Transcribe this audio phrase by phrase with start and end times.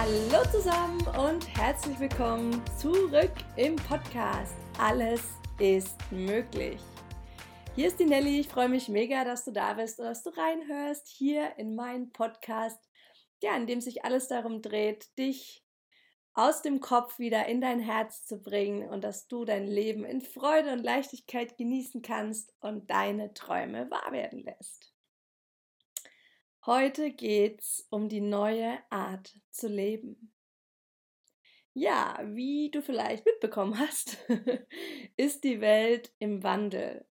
[0.00, 4.54] Hallo zusammen und herzlich willkommen zurück im Podcast.
[4.78, 5.24] Alles
[5.58, 6.80] ist möglich.
[7.74, 8.38] Hier ist die Nelly.
[8.38, 12.12] Ich freue mich mega, dass du da bist und dass du reinhörst hier in meinen
[12.12, 12.78] Podcast,
[13.42, 15.64] ja, in dem sich alles darum dreht, dich
[16.32, 20.20] aus dem Kopf wieder in dein Herz zu bringen und dass du dein Leben in
[20.20, 24.94] Freude und Leichtigkeit genießen kannst und deine Träume wahr werden lässt.
[26.66, 30.32] Heute geht's um die neue Art zu leben.
[31.72, 34.18] Ja, wie du vielleicht mitbekommen hast,
[35.16, 37.06] ist die Welt im Wandel.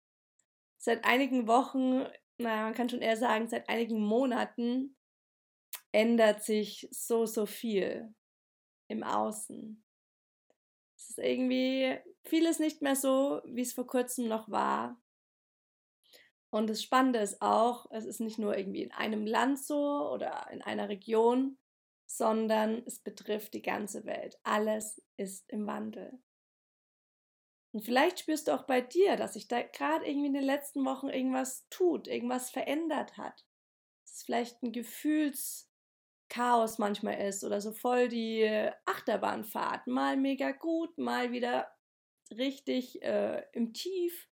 [0.78, 2.05] Seit einigen Wochen,
[2.38, 4.98] naja, man kann schon eher sagen, seit einigen Monaten
[5.91, 8.14] ändert sich so, so viel
[8.90, 9.84] im Außen.
[10.98, 15.02] Es ist irgendwie vieles nicht mehr so, wie es vor kurzem noch war.
[16.50, 20.48] Und das Spannende ist auch, es ist nicht nur irgendwie in einem Land so oder
[20.52, 21.58] in einer Region,
[22.05, 24.40] sondern es betrifft die ganze Welt.
[24.44, 26.20] Alles ist im Wandel.
[27.74, 30.86] Und vielleicht spürst du auch bei dir, dass sich da gerade irgendwie in den letzten
[30.86, 33.46] Wochen irgendwas tut, irgendwas verändert hat.
[34.04, 35.68] Dass es vielleicht ein Gefühlschaos
[36.77, 38.49] manchmal ist oder so voll die
[38.86, 39.86] Achterbahnfahrt.
[39.88, 41.70] Mal mega gut, mal wieder
[42.32, 44.30] richtig äh, im Tief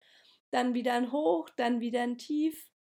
[0.55, 2.70] dann wieder ein Hoch, dann wieder ein Tief.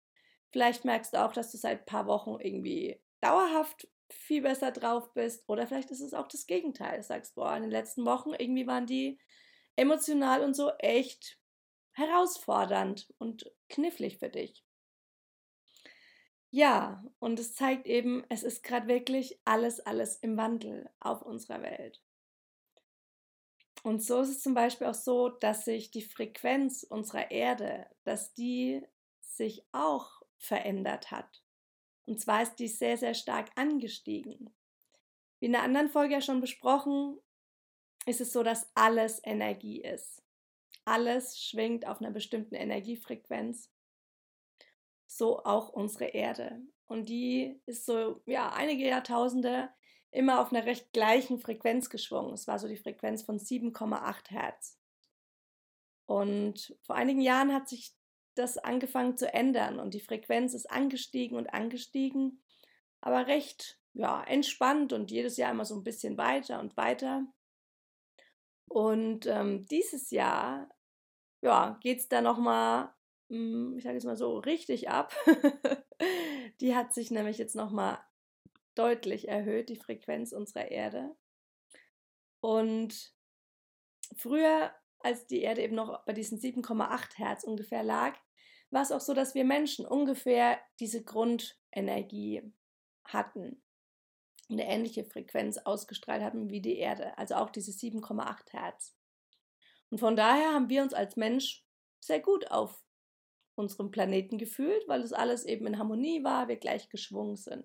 [0.52, 5.12] Vielleicht merkst du auch, dass du seit ein paar Wochen irgendwie dauerhaft viel besser drauf
[5.12, 5.44] bist.
[5.48, 6.98] Oder vielleicht ist es auch das Gegenteil.
[6.98, 9.18] Du sagst, boah, in den letzten Wochen irgendwie waren die
[9.76, 11.38] emotional und so echt
[11.92, 14.64] herausfordernd und knifflig für dich.
[16.50, 21.62] Ja, und es zeigt eben, es ist gerade wirklich alles, alles im Wandel auf unserer
[21.62, 22.03] Welt.
[23.84, 28.32] Und so ist es zum Beispiel auch so, dass sich die Frequenz unserer Erde, dass
[28.32, 28.82] die
[29.20, 31.44] sich auch verändert hat.
[32.06, 34.54] Und zwar ist die sehr, sehr stark angestiegen.
[35.38, 37.18] Wie in der anderen Folge ja schon besprochen,
[38.06, 40.22] ist es so, dass alles Energie ist.
[40.86, 43.70] Alles schwingt auf einer bestimmten Energiefrequenz.
[45.06, 46.62] So auch unsere Erde.
[46.86, 49.68] Und die ist so, ja, einige Jahrtausende
[50.14, 52.32] immer auf einer recht gleichen Frequenz geschwungen.
[52.32, 54.78] Es war so die Frequenz von 7,8 Hertz.
[56.06, 57.92] Und vor einigen Jahren hat sich
[58.34, 62.42] das angefangen zu ändern und die Frequenz ist angestiegen und angestiegen,
[63.00, 67.26] aber recht ja, entspannt und jedes Jahr immer so ein bisschen weiter und weiter.
[68.66, 70.68] Und ähm, dieses Jahr
[71.42, 72.92] ja, geht es da nochmal,
[73.28, 75.14] hm, ich sage jetzt mal so, richtig ab.
[76.60, 77.98] die hat sich nämlich jetzt nochmal
[78.74, 81.14] deutlich erhöht, die Frequenz unserer Erde.
[82.40, 83.14] Und
[84.16, 88.18] früher, als die Erde eben noch bei diesen 7,8 Hertz ungefähr lag,
[88.70, 92.42] war es auch so, dass wir Menschen ungefähr diese Grundenergie
[93.04, 93.62] hatten.
[94.50, 98.94] Eine ähnliche Frequenz ausgestrahlt haben wie die Erde, also auch diese 7,8 Hertz.
[99.90, 101.64] Und von daher haben wir uns als Mensch
[102.00, 102.84] sehr gut auf
[103.54, 107.64] unserem Planeten gefühlt, weil es alles eben in Harmonie war, wir gleich geschwungen sind.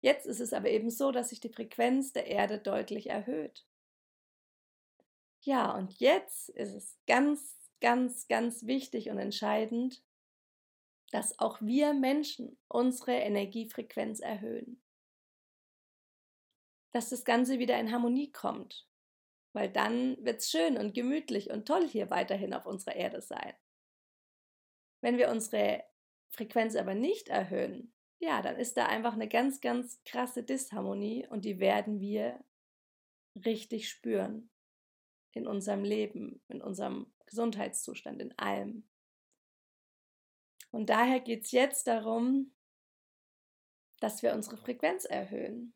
[0.00, 3.66] Jetzt ist es aber eben so, dass sich die Frequenz der Erde deutlich erhöht.
[5.42, 10.02] Ja, und jetzt ist es ganz, ganz, ganz wichtig und entscheidend,
[11.10, 14.82] dass auch wir Menschen unsere Energiefrequenz erhöhen.
[16.92, 18.86] Dass das Ganze wieder in Harmonie kommt,
[19.52, 23.54] weil dann wird es schön und gemütlich und toll hier weiterhin auf unserer Erde sein.
[25.00, 25.84] Wenn wir unsere
[26.28, 31.44] Frequenz aber nicht erhöhen, ja, dann ist da einfach eine ganz, ganz krasse Disharmonie und
[31.44, 32.44] die werden wir
[33.34, 34.50] richtig spüren
[35.32, 38.88] in unserem Leben, in unserem Gesundheitszustand, in allem.
[40.70, 42.54] Und daher geht es jetzt darum,
[44.00, 45.74] dass wir unsere Frequenz erhöhen,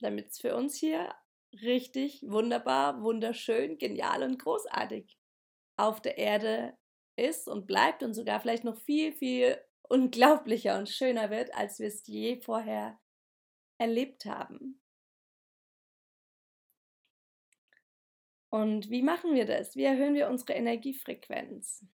[0.00, 1.14] damit es für uns hier
[1.52, 5.18] richtig wunderbar, wunderschön, genial und großartig
[5.76, 6.76] auf der Erde
[7.16, 11.88] ist und bleibt und sogar vielleicht noch viel, viel unglaublicher und schöner wird, als wir
[11.88, 12.98] es je vorher
[13.78, 14.80] erlebt haben.
[18.50, 19.76] Und wie machen wir das?
[19.76, 21.86] Wie erhöhen wir unsere Energiefrequenz?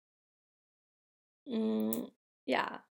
[1.47, 2.11] Hm,
[2.47, 2.85] ja,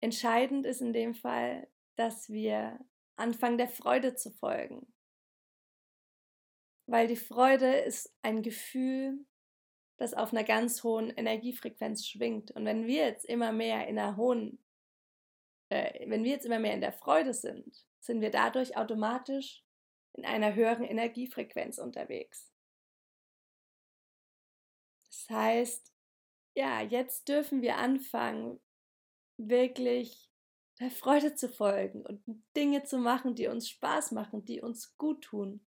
[0.00, 2.78] entscheidend ist in dem Fall, dass wir
[3.16, 4.92] anfangen, der Freude zu folgen.
[6.86, 9.26] Weil die Freude ist ein Gefühl,
[10.02, 12.50] das auf einer ganz hohen Energiefrequenz schwingt.
[12.50, 14.58] Und wenn wir jetzt immer mehr in einer hohen,
[15.68, 19.64] äh, wenn wir jetzt immer mehr in der Freude sind, sind wir dadurch automatisch
[20.14, 22.52] in einer höheren Energiefrequenz unterwegs.
[25.06, 25.92] Das heißt,
[26.56, 28.60] ja, jetzt dürfen wir anfangen,
[29.36, 30.32] wirklich
[30.80, 32.24] der Freude zu folgen und
[32.56, 35.64] Dinge zu machen, die uns Spaß machen, die uns gut tun,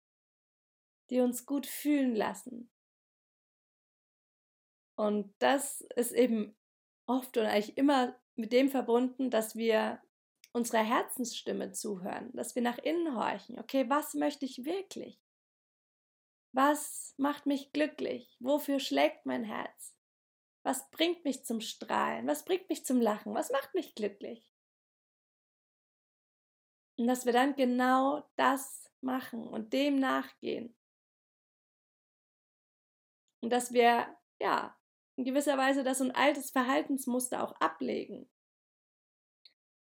[1.11, 2.72] die uns gut fühlen lassen.
[4.97, 6.57] Und das ist eben
[7.07, 10.01] oft und eigentlich immer mit dem verbunden, dass wir
[10.53, 13.59] unserer Herzensstimme zuhören, dass wir nach innen horchen.
[13.59, 15.19] Okay, was möchte ich wirklich?
[16.55, 18.37] Was macht mich glücklich?
[18.39, 19.97] Wofür schlägt mein Herz?
[20.63, 22.27] Was bringt mich zum Strahlen?
[22.27, 23.35] Was bringt mich zum Lachen?
[23.35, 24.47] Was macht mich glücklich?
[26.99, 30.77] Und dass wir dann genau das machen und dem nachgehen.
[33.41, 34.79] Und dass wir, ja,
[35.23, 38.29] in gewisser Weise das ein altes Verhaltensmuster auch ablegen.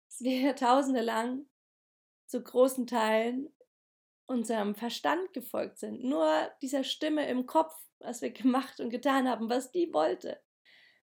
[0.09, 1.45] Dass wir tausende lang
[2.25, 3.53] zu großen Teilen
[4.25, 9.47] unserem Verstand gefolgt sind, nur dieser Stimme im Kopf, was wir gemacht und getan haben,
[9.47, 10.41] was die wollte.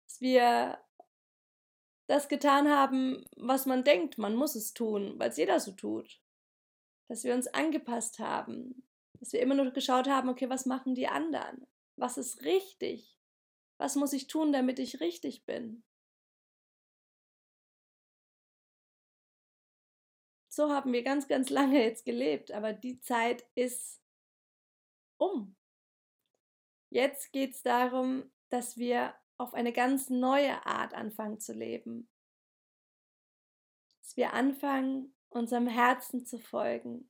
[0.05, 0.81] Dass wir
[2.07, 6.21] das getan haben, was man denkt, man muss es tun, weil es jeder so tut.
[7.09, 8.87] Dass wir uns angepasst haben,
[9.19, 11.67] dass wir immer nur geschaut haben, okay, was machen die anderen?
[11.97, 13.20] Was ist richtig?
[13.81, 15.83] Was muss ich tun, damit ich richtig bin?
[20.53, 23.99] So haben wir ganz, ganz lange jetzt gelebt, aber die Zeit ist
[25.17, 25.55] um.
[26.91, 32.07] Jetzt geht es darum, dass wir auf eine ganz neue Art anfangen zu leben.
[33.97, 37.09] Dass wir anfangen, unserem Herzen zu folgen,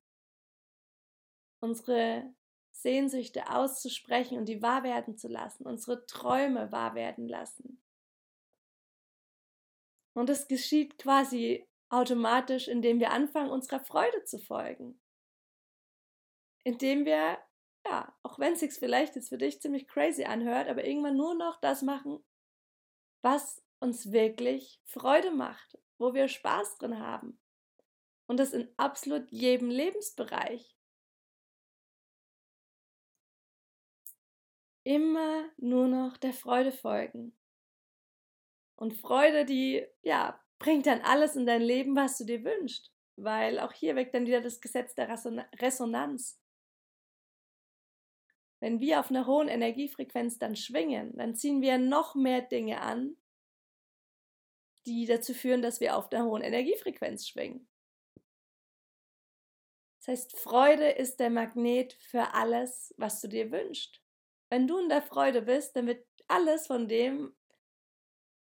[1.60, 2.34] unsere
[2.72, 7.82] Sehnsüchte auszusprechen und die wahr werden zu lassen, unsere Träume wahr werden lassen.
[10.14, 15.00] Und es geschieht quasi automatisch, indem wir anfangen, unserer Freude zu folgen.
[16.64, 17.38] Indem wir,
[17.86, 21.36] ja, auch wenn es sich vielleicht jetzt für dich ziemlich crazy anhört, aber irgendwann nur
[21.36, 22.24] noch das machen,
[23.22, 27.40] was uns wirklich Freude macht, wo wir Spaß drin haben.
[28.28, 30.71] Und das in absolut jedem Lebensbereich.
[34.84, 37.38] Immer nur noch der Freude folgen.
[38.76, 42.92] Und Freude, die, ja, bringt dann alles in dein Leben, was du dir wünschst.
[43.16, 46.40] Weil auch hier wirkt dann wieder das Gesetz der Resonanz.
[48.60, 53.18] Wenn wir auf einer hohen Energiefrequenz dann schwingen, dann ziehen wir noch mehr Dinge an,
[54.86, 57.68] die dazu führen, dass wir auf einer hohen Energiefrequenz schwingen.
[60.00, 64.02] Das heißt, Freude ist der Magnet für alles, was du dir wünschst.
[64.52, 67.34] Wenn du in der Freude bist, dann wird alles von dem,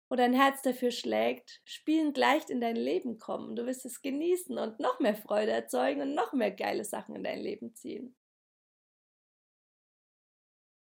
[0.09, 3.55] wo dein Herz dafür schlägt, spielend leicht in dein Leben kommen.
[3.55, 7.23] Du wirst es genießen und noch mehr Freude erzeugen und noch mehr geile Sachen in
[7.23, 8.17] dein Leben ziehen.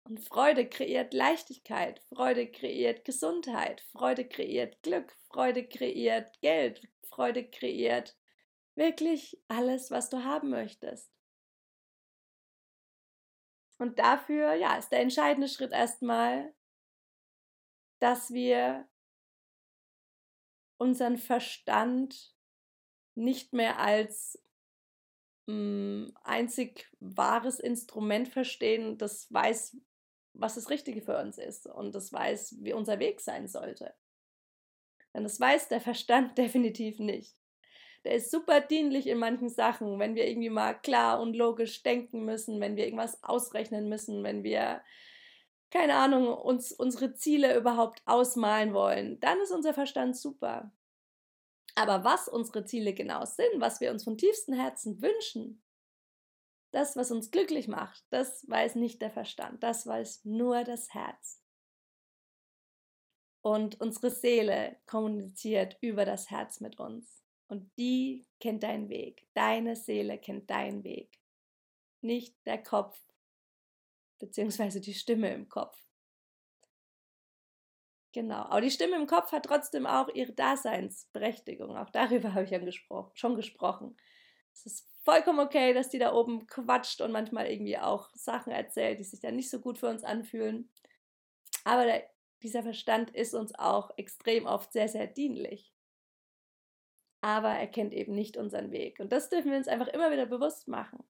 [0.05, 8.19] Und Freude kreiert Leichtigkeit, Freude kreiert Gesundheit, Freude kreiert Glück, Freude kreiert Geld, Freude kreiert
[8.75, 11.16] wirklich alles, was du haben möchtest.
[13.79, 16.55] Und dafür, ja, ist der entscheidende Schritt erstmal,
[17.99, 18.89] dass wir
[20.79, 22.35] unseren Verstand
[23.15, 24.43] nicht mehr als
[25.47, 29.79] mh, hm, einzig wahres Instrument verstehen, das weiß,
[30.35, 33.95] was das Richtige für uns ist und das weiß, wie unser Weg sein sollte.
[35.15, 37.35] Denn das weiß der Verstand definitiv nicht.
[38.07, 42.25] Der ist super dienlich in manchen Sachen, wenn wir irgendwie mal klar und logisch denken
[42.25, 44.81] müssen, wenn wir irgendwas ausrechnen müssen, wenn wir
[45.71, 50.73] keine Ahnung, uns unsere Ziele überhaupt ausmalen wollen, dann ist unser Verstand super.
[51.75, 55.65] Aber was unsere Ziele genau sind, was wir uns von tiefstem Herzen wünschen,
[56.71, 61.43] das, was uns glücklich macht, das weiß nicht der Verstand, das weiß nur das Herz.
[63.43, 67.26] Und unsere Seele kommuniziert über das Herz mit uns.
[67.49, 69.27] Und die kennt deinen Weg.
[69.35, 71.21] Deine Seele kennt deinen Weg.
[72.01, 72.99] Nicht der Kopf
[74.19, 75.77] beziehungsweise die Stimme im Kopf.
[78.13, 81.77] Genau, aber die Stimme im Kopf hat trotzdem auch ihre Daseinsberechtigung.
[81.77, 82.61] Auch darüber habe ich ja
[83.13, 83.97] schon gesprochen.
[84.55, 88.99] Es ist vollkommen okay, dass die da oben quatscht und manchmal irgendwie auch Sachen erzählt,
[88.99, 90.71] die sich dann nicht so gut für uns anfühlen.
[91.65, 92.09] Aber der,
[92.43, 95.76] dieser Verstand ist uns auch extrem oft sehr, sehr dienlich.
[97.27, 99.01] Aber er kennt eben nicht unseren Weg.
[99.01, 101.05] Und das dürfen wir uns einfach immer wieder bewusst machen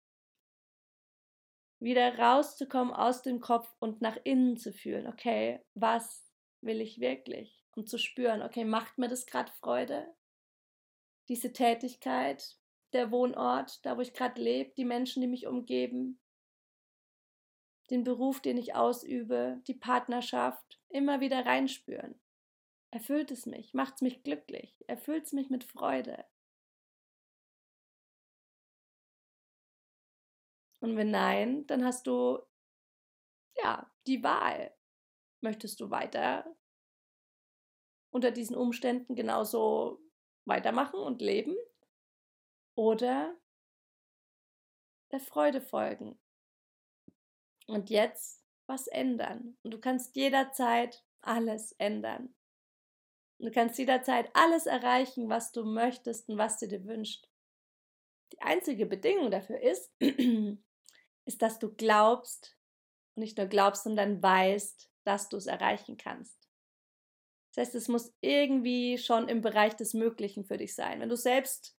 [1.78, 7.62] wieder rauszukommen aus dem Kopf und nach innen zu fühlen, okay, was will ich wirklich?
[7.74, 10.14] Und zu spüren, okay, macht mir das gerade Freude?
[11.28, 12.56] Diese Tätigkeit,
[12.92, 16.18] der Wohnort, da wo ich gerade lebe, die Menschen, die mich umgeben,
[17.90, 22.18] den Beruf, den ich ausübe, die Partnerschaft, immer wieder reinspüren.
[22.90, 26.24] Erfüllt es mich, macht es mich glücklich, erfüllt es mich mit Freude.
[30.80, 32.38] Und wenn nein, dann hast du
[33.56, 34.72] ja die Wahl.
[35.40, 36.56] Möchtest du weiter
[38.10, 40.00] unter diesen Umständen genauso
[40.46, 41.56] weitermachen und leben
[42.76, 43.36] oder
[45.10, 46.18] der Freude folgen
[47.66, 49.56] und jetzt was ändern.
[49.64, 52.35] Und du kannst jederzeit alles ändern.
[53.38, 57.30] Du kannst jederzeit alles erreichen, was du möchtest und was du dir wünschst.
[58.32, 59.92] Die einzige Bedingung dafür ist,
[61.26, 62.56] ist, dass du glaubst
[63.14, 66.48] und nicht nur glaubst, sondern weißt, dass du es erreichen kannst.
[67.54, 71.00] Das heißt, es muss irgendwie schon im Bereich des Möglichen für dich sein.
[71.00, 71.76] Wenn du selbst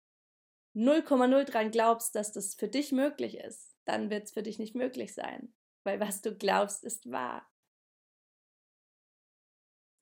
[0.74, 4.74] 0,0 dran glaubst, dass das für dich möglich ist, dann wird es für dich nicht
[4.74, 7.50] möglich sein, weil was du glaubst, ist wahr.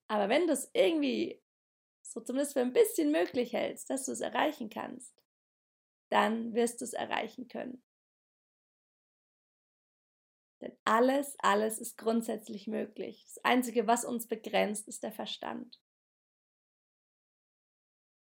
[0.08, 1.43] Aber wenn du es irgendwie
[2.14, 5.20] so zumindest für ein bisschen möglich hältst, dass du es erreichen kannst,
[6.10, 7.82] dann wirst du es erreichen können.
[10.60, 13.24] Denn alles, alles ist grundsätzlich möglich.
[13.26, 15.80] Das Einzige, was uns begrenzt, ist der Verstand.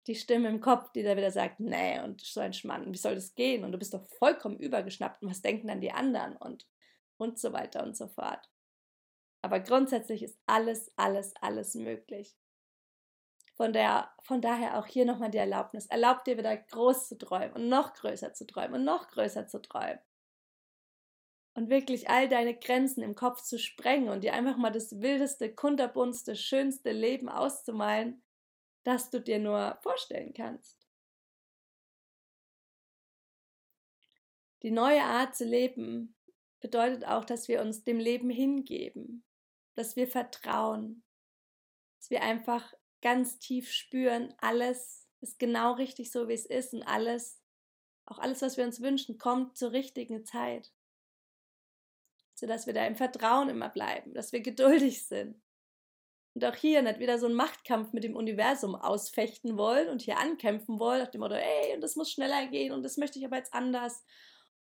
[0.06, 3.14] Die Stimme im Kopf, die da wieder sagt, nee, und so ein Schmann, wie soll
[3.14, 3.64] das gehen?
[3.64, 6.36] Und du bist doch vollkommen übergeschnappt und was denken dann die anderen?
[6.36, 6.66] Und,
[7.16, 8.48] und so weiter und so fort.
[9.42, 12.36] Aber grundsätzlich ist alles, alles, alles möglich.
[13.58, 15.86] Von, der, von daher auch hier nochmal die Erlaubnis.
[15.86, 19.60] Erlaub dir wieder groß zu träumen und noch größer zu träumen und noch größer zu
[19.60, 19.98] träumen.
[21.54, 25.52] Und wirklich all deine Grenzen im Kopf zu sprengen und dir einfach mal das wildeste,
[25.52, 28.22] kunterbunste, schönste Leben auszumalen,
[28.84, 30.78] das du dir nur vorstellen kannst.
[34.62, 36.14] Die neue Art zu leben
[36.60, 39.24] bedeutet auch, dass wir uns dem Leben hingeben,
[39.74, 41.02] dass wir vertrauen,
[41.98, 46.82] dass wir einfach ganz tief spüren, alles ist genau richtig so, wie es ist und
[46.82, 47.40] alles,
[48.06, 50.72] auch alles, was wir uns wünschen, kommt zur richtigen Zeit.
[52.34, 55.42] Sodass wir da im Vertrauen immer bleiben, dass wir geduldig sind.
[56.34, 60.18] Und auch hier nicht wieder so einen Machtkampf mit dem Universum ausfechten wollen und hier
[60.18, 63.24] ankämpfen wollen, nach dem Motto, ey, und das muss schneller gehen und das möchte ich
[63.24, 64.04] aber jetzt anders.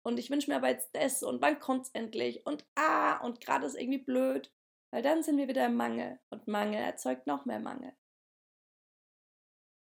[0.02, 2.46] Und ich wünsche mir aber jetzt das und wann kommt es endlich?
[2.46, 4.52] Und ah, und gerade ist irgendwie blöd.
[4.90, 7.92] Weil dann sind wir wieder im Mangel und Mangel erzeugt noch mehr Mangel.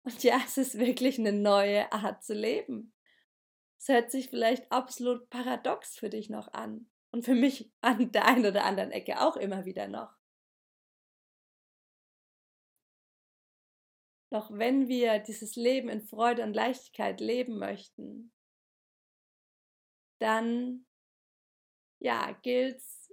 [0.06, 2.94] Und ja, es ist wirklich eine neue Art zu leben.
[3.76, 6.88] Es hört sich vielleicht absolut paradox für dich noch an.
[7.10, 10.16] Und für mich an der einen oder anderen Ecke auch immer wieder noch.
[14.30, 18.32] Doch wenn wir dieses Leben in Freude und Leichtigkeit leben möchten,
[20.20, 20.86] dann
[21.98, 23.12] ja, gilt es,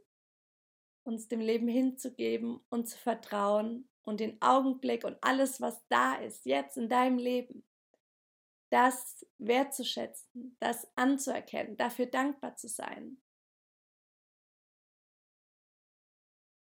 [1.06, 6.46] uns dem Leben hinzugeben und zu vertrauen und den Augenblick und alles, was da ist,
[6.46, 7.66] jetzt in deinem Leben,
[8.70, 13.22] das wertzuschätzen, das anzuerkennen, dafür dankbar zu sein.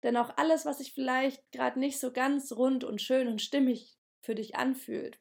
[0.03, 3.97] Denn auch alles, was sich vielleicht gerade nicht so ganz rund und schön und stimmig
[4.21, 5.21] für dich anfühlt,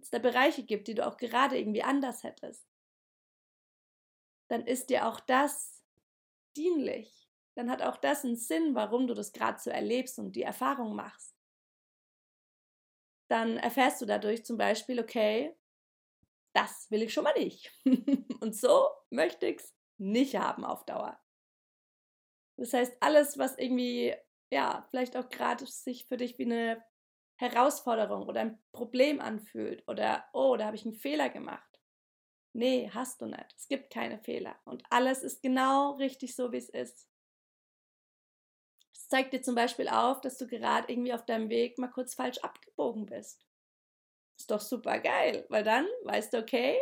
[0.00, 2.66] es da Bereiche gibt, die du auch gerade irgendwie anders hättest,
[4.48, 5.82] dann ist dir auch das
[6.56, 7.23] dienlich
[7.54, 10.94] dann hat auch das einen Sinn, warum du das gerade so erlebst und die Erfahrung
[10.94, 11.34] machst.
[13.28, 15.56] Dann erfährst du dadurch zum Beispiel, okay,
[16.54, 17.72] das will ich schon mal nicht.
[18.40, 21.20] und so möchte ich es nicht haben auf Dauer.
[22.56, 24.14] Das heißt, alles, was irgendwie,
[24.52, 26.84] ja, vielleicht auch gerade sich für dich wie eine
[27.36, 31.80] Herausforderung oder ein Problem anfühlt oder, oh, da habe ich einen Fehler gemacht.
[32.52, 33.52] Nee, hast du nicht.
[33.56, 34.56] Es gibt keine Fehler.
[34.64, 37.08] Und alles ist genau richtig so, wie es ist.
[39.04, 42.14] Es zeigt dir zum Beispiel auf, dass du gerade irgendwie auf deinem Weg mal kurz
[42.14, 43.46] falsch abgebogen bist.
[44.38, 46.80] Ist doch super geil, weil dann weißt du, okay,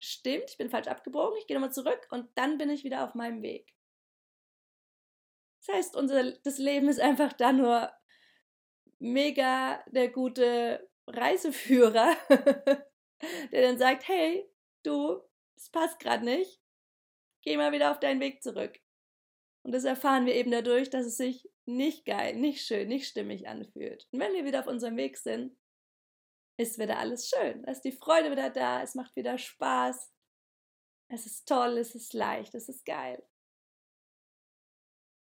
[0.00, 3.14] stimmt, ich bin falsch abgebogen, ich gehe nochmal zurück und dann bin ich wieder auf
[3.14, 3.74] meinem Weg.
[5.60, 7.92] Das heißt, unser, das Leben ist einfach da nur
[8.98, 12.16] mega der gute Reiseführer,
[13.52, 14.50] der dann sagt, hey,
[14.84, 15.20] du,
[15.54, 16.62] das passt gerade nicht,
[17.42, 18.80] geh mal wieder auf deinen Weg zurück.
[19.68, 23.48] Und das erfahren wir eben dadurch, dass es sich nicht geil, nicht schön, nicht stimmig
[23.48, 24.08] anfühlt.
[24.10, 25.54] Und wenn wir wieder auf unserem Weg sind,
[26.56, 27.64] ist wieder alles schön.
[27.64, 30.10] Da ist die Freude wieder da, es macht wieder Spaß.
[31.08, 33.22] Es ist toll, es ist leicht, es ist geil.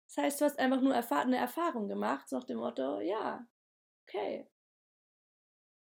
[0.05, 3.43] Das heißt, du hast einfach nur eine Erfahrung gemacht, so nach dem Motto, ja,
[4.03, 4.47] okay,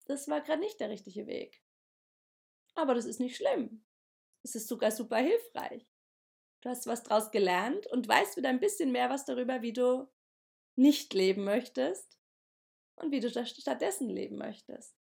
[0.07, 1.63] das war gerade nicht der richtige Weg.
[2.75, 3.85] Aber das ist nicht schlimm.
[4.43, 5.87] Es ist sogar super hilfreich.
[6.63, 10.09] Du hast was draus gelernt und weißt wieder ein bisschen mehr was darüber, wie du
[10.77, 12.19] nicht leben möchtest
[12.97, 14.97] und wie du stattdessen leben möchtest.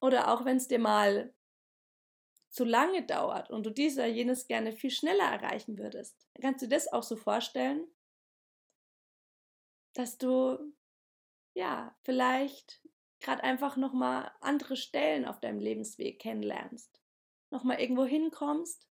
[0.00, 1.34] Oder auch wenn es dir mal
[2.50, 6.26] zu lange dauert und du dies oder jenes gerne viel schneller erreichen würdest.
[6.40, 7.86] Kannst du das auch so vorstellen,
[9.94, 10.72] dass du
[11.54, 12.80] ja vielleicht
[13.20, 16.99] gerade einfach noch mal andere Stellen auf deinem Lebensweg kennenlernst,
[17.50, 18.88] noch mal irgendwo hinkommst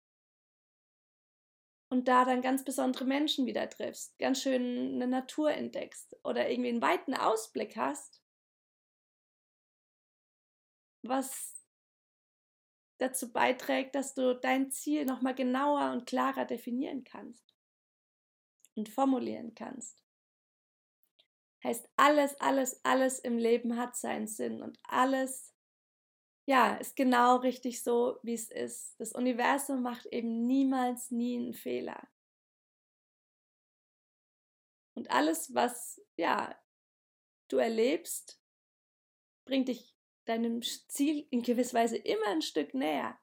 [1.88, 6.70] und da dann ganz besondere Menschen wieder triffst, ganz schön eine Natur entdeckst oder irgendwie
[6.70, 8.22] einen weiten Ausblick hast,
[11.02, 11.64] was
[12.98, 17.54] dazu beiträgt, dass du dein Ziel noch mal genauer und klarer definieren kannst
[18.74, 20.02] und formulieren kannst.
[21.62, 25.55] Heißt, alles, alles, alles im Leben hat seinen Sinn und alles
[26.46, 28.98] ja, ist genau richtig so, wie es ist.
[28.98, 32.08] Das Universum macht eben niemals nie einen Fehler.
[34.94, 36.56] Und alles, was ja,
[37.48, 38.40] du erlebst,
[39.44, 43.18] bringt dich deinem Ziel in gewisser Weise immer ein Stück näher.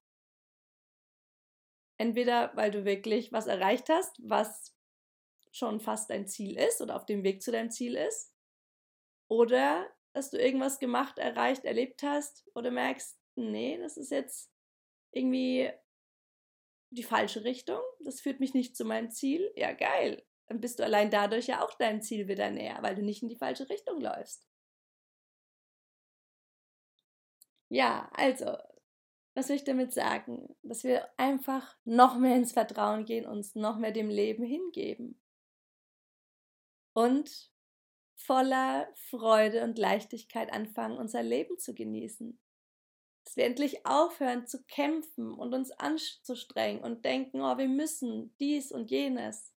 [1.97, 4.75] Entweder weil du wirklich was erreicht hast, was
[5.51, 8.33] schon fast dein Ziel ist oder auf dem Weg zu deinem Ziel ist,
[9.29, 14.51] oder dass du irgendwas gemacht, erreicht, erlebt hast oder merkst, nee, das ist jetzt
[15.11, 15.71] irgendwie
[16.91, 19.51] die falsche Richtung, das führt mich nicht zu meinem Ziel.
[19.55, 20.23] Ja, geil.
[20.47, 23.29] Dann bist du allein dadurch ja auch deinem Ziel wieder näher, weil du nicht in
[23.29, 24.47] die falsche Richtung läufst.
[27.69, 28.55] Ja, also,
[29.35, 30.55] was will ich damit sagen?
[30.61, 35.19] Dass wir einfach noch mehr ins Vertrauen gehen, uns noch mehr dem Leben hingeben.
[36.93, 37.52] Und
[38.25, 42.39] voller Freude und Leichtigkeit anfangen, unser Leben zu genießen.
[43.25, 48.71] Dass wir endlich aufhören zu kämpfen und uns anzustrengen und denken, oh, wir müssen dies
[48.71, 49.53] und jenes.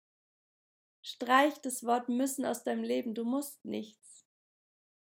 [1.01, 4.25] Streich das Wort müssen aus deinem Leben, du musst nichts.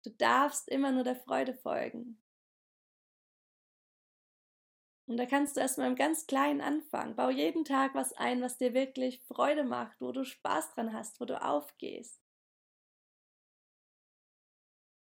[0.05, 2.23] Du darfst immer nur der Freude folgen.
[5.06, 7.17] Und da kannst du erstmal im ganz Kleinen anfangen.
[7.17, 11.19] Bau jeden Tag was ein, was dir wirklich Freude macht, wo du Spaß dran hast,
[11.21, 12.27] wo du aufgehst.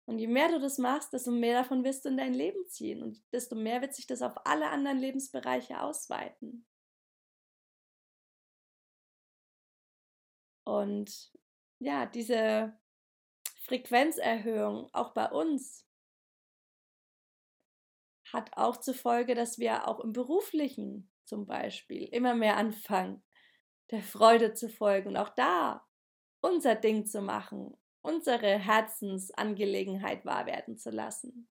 [0.06, 3.02] Und je mehr du das machst, desto mehr davon wirst du in dein Leben ziehen
[3.02, 6.66] und desto mehr wird sich das auf alle anderen Lebensbereiche ausweiten.
[10.66, 11.32] Und
[11.78, 12.78] ja, diese
[13.62, 15.86] Frequenzerhöhung auch bei uns
[18.30, 23.22] hat auch zur Folge, dass wir auch im beruflichen zum Beispiel immer mehr anfangen,
[23.90, 25.86] der Freude zu folgen und auch da
[26.40, 31.48] unser Ding zu machen unsere Herzensangelegenheit wahr werden zu lassen.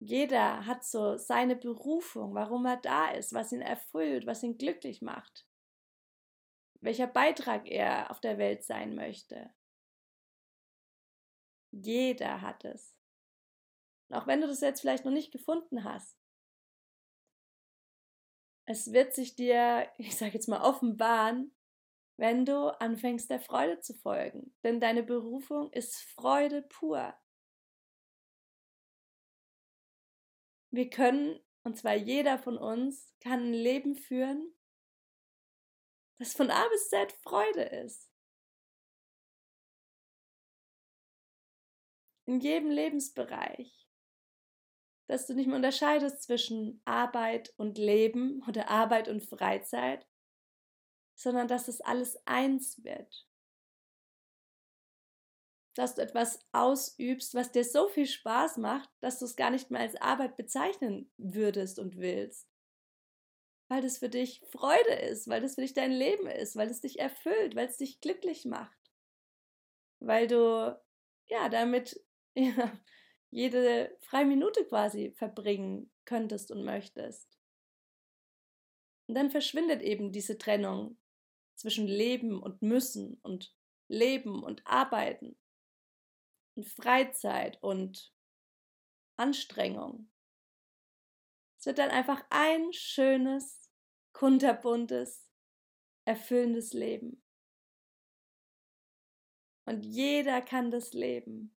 [0.00, 5.00] Jeder hat so seine Berufung, warum er da ist, was ihn erfüllt, was ihn glücklich
[5.00, 5.46] macht,
[6.80, 9.54] welcher Beitrag er auf der Welt sein möchte.
[11.70, 12.94] Jeder hat es.
[14.08, 16.18] Und auch wenn du das jetzt vielleicht noch nicht gefunden hast,
[18.66, 21.54] es wird sich dir, ich sage jetzt mal, offenbaren,
[22.16, 24.54] wenn du anfängst der Freude zu folgen.
[24.62, 27.14] Denn deine Berufung ist Freude pur.
[30.70, 34.54] Wir können, und zwar jeder von uns, kann ein Leben führen,
[36.18, 38.10] das von A bis Z Freude ist.
[42.26, 43.88] In jedem Lebensbereich.
[45.06, 50.06] Dass du nicht mehr unterscheidest zwischen Arbeit und Leben oder Arbeit und Freizeit,
[51.14, 53.26] sondern dass es alles eins wird.
[55.74, 59.70] Dass du etwas ausübst, was dir so viel Spaß macht, dass du es gar nicht
[59.70, 62.48] mehr als Arbeit bezeichnen würdest und willst.
[63.68, 66.80] Weil das für dich Freude ist, weil das für dich dein Leben ist, weil es
[66.80, 68.78] dich erfüllt, weil es dich glücklich macht.
[70.00, 70.78] Weil du
[71.26, 72.00] ja damit
[72.34, 72.78] ja,
[73.30, 77.34] jede freie Minute quasi verbringen könntest und möchtest.
[79.06, 80.98] Und dann verschwindet eben diese Trennung
[81.54, 83.54] zwischen Leben und Müssen und
[83.88, 85.38] Leben und Arbeiten
[86.56, 88.14] und Freizeit und
[89.16, 90.10] Anstrengung.
[91.58, 93.70] Es wird dann einfach ein schönes,
[94.12, 95.30] kunterbuntes,
[96.04, 97.22] erfüllendes Leben.
[99.66, 101.56] Und jeder kann das leben.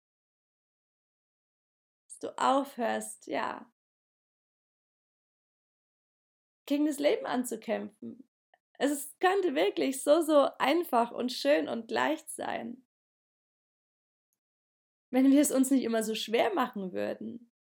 [2.07, 3.73] Dass du aufhörst, ja,
[6.67, 8.29] gegen das Leben anzukämpfen,
[8.79, 12.85] es könnte wirklich so, so einfach und schön und leicht sein,
[15.11, 17.51] wenn wir es uns nicht immer so schwer machen würden.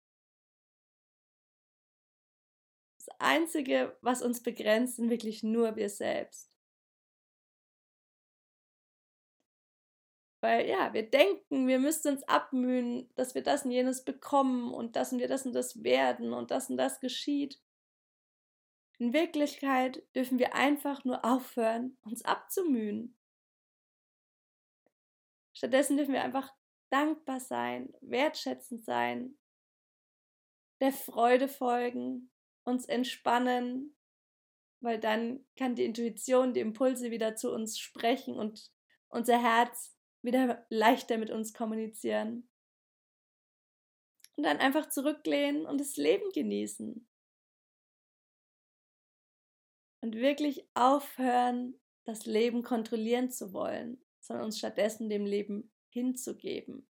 [2.99, 6.51] Das Einzige, was uns begrenzt, sind wirklich nur wir selbst.
[10.41, 14.95] Weil ja, wir denken, wir müssten uns abmühen, dass wir das und jenes bekommen und
[14.95, 17.63] dass wir das und das werden und das und das geschieht.
[18.99, 23.17] In Wirklichkeit dürfen wir einfach nur aufhören, uns abzumühen.
[25.53, 26.53] Stattdessen dürfen wir einfach
[26.91, 29.37] dankbar sein, wertschätzend sein,
[30.81, 32.31] der Freude folgen,
[32.65, 33.97] uns entspannen,
[34.81, 38.71] weil dann kann die Intuition, die Impulse wieder zu uns sprechen und
[39.09, 42.49] unser Herz wieder leichter mit uns kommunizieren.
[44.37, 47.09] Und dann einfach zurücklehnen und das Leben genießen.
[50.05, 56.87] Und wirklich aufhören, das Leben kontrollieren zu wollen, sondern uns stattdessen dem Leben hinzugeben.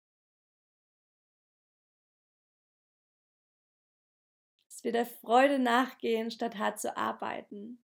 [4.67, 7.81] Dass wir der Freude nachgehen, statt hart zu arbeiten.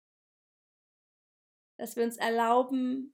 [1.76, 3.12] Dass wir uns erlauben,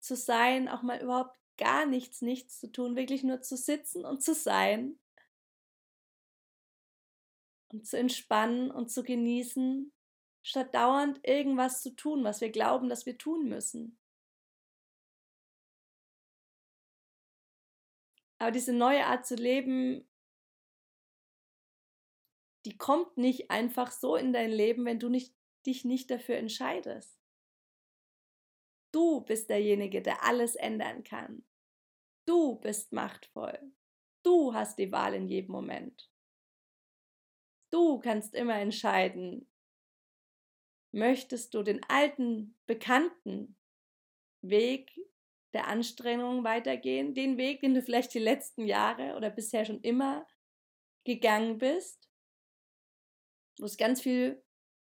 [0.00, 4.22] zu sein, auch mal überhaupt gar nichts, nichts zu tun, wirklich nur zu sitzen und
[4.22, 4.98] zu sein.
[7.70, 9.92] Und zu entspannen und zu genießen,
[10.46, 13.98] statt dauernd irgendwas zu tun, was wir glauben, dass wir tun müssen.
[18.38, 20.08] Aber diese neue Art zu leben,
[22.64, 25.34] die kommt nicht einfach so in dein Leben, wenn du nicht,
[25.66, 27.20] dich nicht dafür entscheidest.
[28.92, 31.44] Du bist derjenige, der alles ändern kann.
[32.24, 33.72] Du bist machtvoll.
[34.22, 36.08] Du hast die Wahl in jedem Moment.
[37.72, 39.50] Du kannst immer entscheiden,
[40.96, 43.56] möchtest du den alten, bekannten
[44.40, 44.98] Weg
[45.52, 50.26] der Anstrengung weitergehen, den Weg, den du vielleicht die letzten Jahre oder bisher schon immer
[51.04, 52.10] gegangen bist,
[53.58, 54.42] wo es ganz viel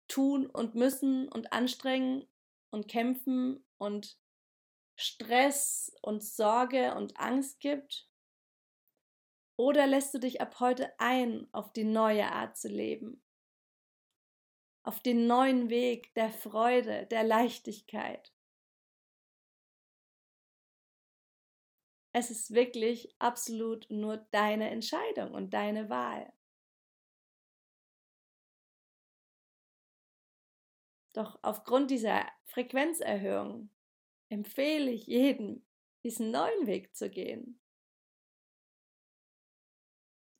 [0.08, 2.26] tun und müssen und anstrengen
[2.70, 4.18] und kämpfen und
[4.96, 8.08] Stress und Sorge und Angst gibt?
[9.56, 13.22] Oder lässt du dich ab heute ein auf die neue Art zu leben?
[14.88, 18.32] Auf den neuen Weg der Freude, der Leichtigkeit?
[22.12, 26.32] Es ist wirklich absolut nur deine Entscheidung und deine Wahl.
[31.12, 33.68] Doch aufgrund dieser Frequenzerhöhung
[34.30, 35.66] empfehle ich jedem,
[36.02, 37.60] diesen neuen Weg zu gehen.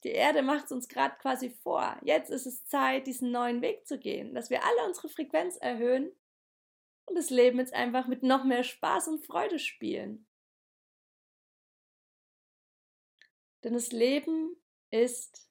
[0.05, 1.99] Die Erde macht es uns gerade quasi vor.
[2.03, 6.13] Jetzt ist es Zeit, diesen neuen Weg zu gehen, dass wir alle unsere Frequenz erhöhen
[7.07, 10.27] und das Leben jetzt einfach mit noch mehr Spaß und Freude spielen.
[13.65, 14.57] Denn das Leben
[14.91, 15.51] ist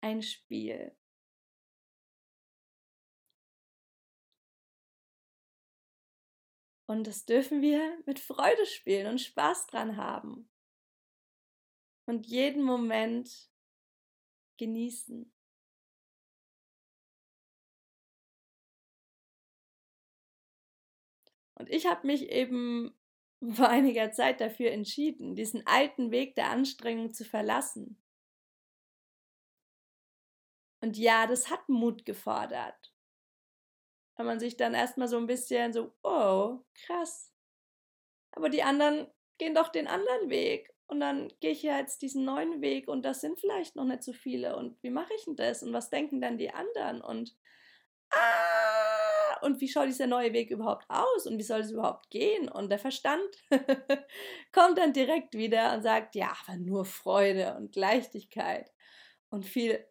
[0.00, 0.96] ein Spiel.
[6.86, 10.50] Und das dürfen wir mit Freude spielen und Spaß dran haben.
[12.06, 13.50] Und jeden Moment
[14.58, 15.32] genießen.
[21.56, 22.94] Und ich habe mich eben
[23.54, 28.00] vor einiger Zeit dafür entschieden, diesen alten Weg der Anstrengung zu verlassen.
[30.80, 32.92] Und ja, das hat Mut gefordert.
[34.16, 37.32] Weil man sich dann erstmal so ein bisschen so, oh, krass.
[38.32, 40.73] Aber die anderen gehen doch den anderen Weg.
[40.86, 44.02] Und dann gehe ich ja jetzt diesen neuen Weg und das sind vielleicht noch nicht
[44.02, 44.56] so viele.
[44.56, 45.62] Und wie mache ich denn das?
[45.62, 47.00] Und was denken dann die anderen?
[47.00, 47.34] Und
[48.10, 52.48] ah, und wie schaut dieser neue Weg überhaupt aus und wie soll es überhaupt gehen?
[52.48, 53.28] Und der Verstand
[54.52, 58.72] kommt dann direkt wieder und sagt, ja, aber nur Freude und Leichtigkeit
[59.28, 59.86] und viel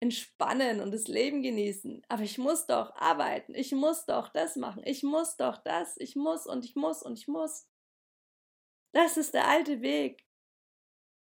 [0.00, 2.02] entspannen und das Leben genießen.
[2.08, 6.16] Aber ich muss doch arbeiten, ich muss doch das machen, ich muss doch das, ich
[6.16, 7.68] muss und ich muss und ich muss.
[8.92, 10.25] Das ist der alte Weg.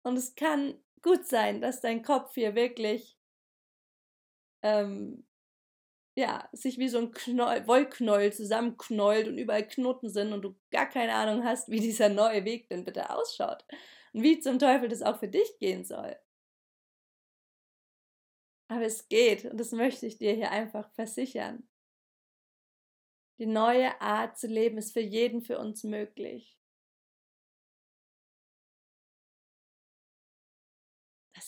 [0.03, 3.17] Und es kann gut sein, dass dein Kopf hier wirklich
[4.61, 5.25] ähm,
[6.15, 10.87] ja, sich wie so ein Knoll, Wollknäuel zusammenknäult und überall Knoten sind und du gar
[10.87, 13.65] keine Ahnung hast, wie dieser neue Weg denn bitte ausschaut
[14.13, 16.15] und wie zum Teufel das auch für dich gehen soll.
[18.67, 21.67] Aber es geht und das möchte ich dir hier einfach versichern.
[23.39, 26.57] Die neue Art zu leben ist für jeden für uns möglich.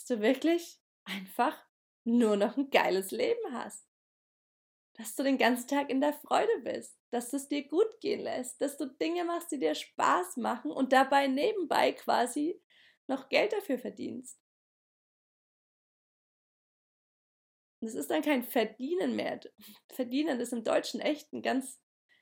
[0.07, 1.57] Du wirklich einfach
[2.03, 3.85] nur noch ein geiles Leben hast
[4.97, 8.61] dass du den ganzen Tag in der Freude bist, dass es dir gut gehen lässt,
[8.61, 12.61] dass du Dinge machst, die dir Spaß machen und dabei nebenbei quasi
[13.07, 14.39] noch Geld dafür verdienst.
[17.81, 19.39] Und es ist dann kein Verdienen mehr.
[19.89, 21.81] Verdienen ist im Deutschen echt ein ganz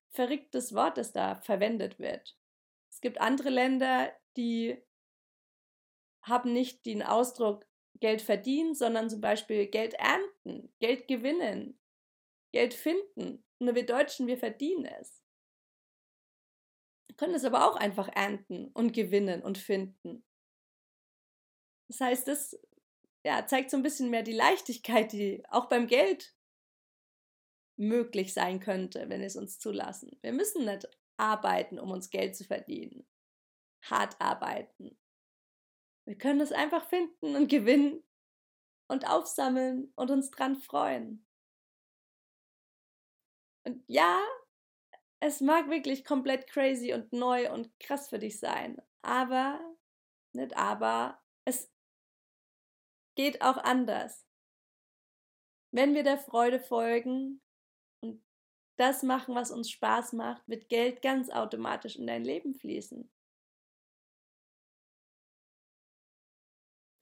[0.10, 2.38] verrücktes Wort, das da verwendet wird.
[2.90, 4.84] Es gibt andere Länder, die
[6.24, 7.66] haben nicht den Ausdruck
[8.00, 11.80] Geld verdienen, sondern zum Beispiel Geld ernten, Geld gewinnen,
[12.52, 13.44] Geld finden.
[13.60, 15.24] Nur wir Deutschen, wir verdienen es.
[17.08, 20.26] Wir können es aber auch einfach ernten und gewinnen und finden.
[21.88, 22.60] Das heißt, das
[23.26, 26.36] ja, zeigt so ein bisschen mehr die Leichtigkeit, die auch beim Geld
[27.78, 30.18] möglich sein könnte, wenn wir es uns zulassen.
[30.22, 33.08] Wir müssen nicht arbeiten, um uns Geld zu verdienen.
[33.84, 34.98] Hart arbeiten.
[36.06, 38.04] Wir können es einfach finden und gewinnen
[38.88, 41.26] und aufsammeln und uns dran freuen.
[43.66, 44.22] Und ja,
[45.20, 49.60] es mag wirklich komplett crazy und neu und krass für dich sein, aber,
[50.34, 51.72] nicht aber, es
[53.16, 54.28] geht auch anders.
[55.72, 57.42] Wenn wir der Freude folgen
[58.02, 58.22] und
[58.76, 63.10] das machen, was uns Spaß macht, wird Geld ganz automatisch in dein Leben fließen.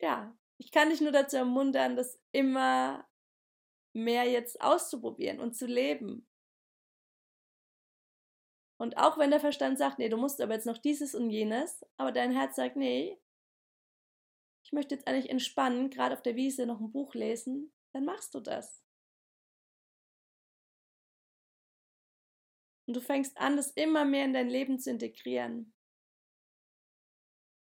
[0.01, 3.07] Ja, ich kann dich nur dazu ermuntern, das immer
[3.93, 6.27] mehr jetzt auszuprobieren und zu leben.
[8.79, 11.85] Und auch wenn der Verstand sagt, nee, du musst aber jetzt noch dieses und jenes,
[11.97, 13.21] aber dein Herz sagt, nee,
[14.63, 18.33] ich möchte jetzt eigentlich entspannen, gerade auf der Wiese noch ein Buch lesen, dann machst
[18.33, 18.83] du das.
[22.87, 25.73] Und du fängst an, das immer mehr in dein Leben zu integrieren.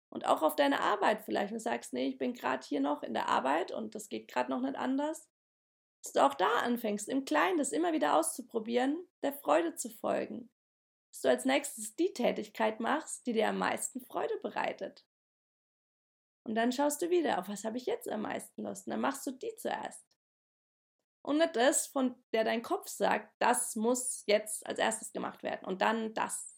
[0.09, 3.13] Und auch auf deine Arbeit vielleicht, du sagst, nee, ich bin gerade hier noch in
[3.13, 5.29] der Arbeit und das geht gerade noch nicht anders,
[6.03, 10.49] dass du auch da anfängst, im Kleinen das immer wieder auszuprobieren, der Freude zu folgen
[11.11, 15.05] dass du als nächstes die Tätigkeit machst, die dir am meisten Freude bereitet.
[16.43, 18.87] Und dann schaust du wieder, auf was habe ich jetzt am meisten Lust?
[18.87, 20.03] Und dann machst du die zuerst.
[21.21, 25.65] Und nicht das, von der dein Kopf sagt, das muss jetzt als erstes gemacht werden
[25.67, 26.55] und dann das.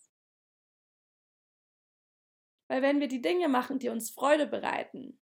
[2.72, 5.20] Weil wenn wir die Dinge machen, die uns Freude bereiten,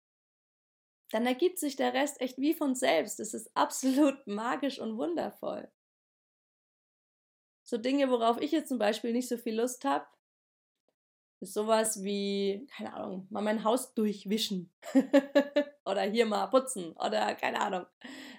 [1.10, 3.20] dann ergibt sich der Rest echt wie von selbst.
[3.20, 5.72] Es ist absolut magisch und wundervoll.
[7.64, 10.06] So Dinge, worauf ich jetzt zum Beispiel nicht so viel Lust habe,
[11.40, 14.70] ist sowas wie, keine Ahnung, mal mein Haus durchwischen.
[15.86, 16.92] oder hier mal putzen.
[16.98, 17.86] Oder keine Ahnung,